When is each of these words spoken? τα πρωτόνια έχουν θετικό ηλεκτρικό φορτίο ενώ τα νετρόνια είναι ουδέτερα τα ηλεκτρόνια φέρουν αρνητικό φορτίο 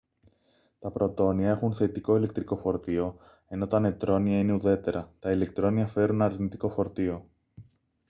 τα 0.79 0.91
πρωτόνια 0.91 1.49
έχουν 1.49 1.73
θετικό 1.73 2.15
ηλεκτρικό 2.15 2.55
φορτίο 2.57 3.17
ενώ 3.47 3.67
τα 3.67 3.79
νετρόνια 3.79 4.39
είναι 4.39 4.53
ουδέτερα 4.53 5.11
τα 5.19 5.31
ηλεκτρόνια 5.31 5.87
φέρουν 5.87 6.21
αρνητικό 6.21 6.69
φορτίο 6.69 7.29